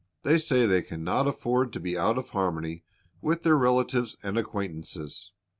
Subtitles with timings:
[0.23, 2.83] They say they can not afford to be out of harmony
[3.21, 5.31] with their relatives and acquaintances.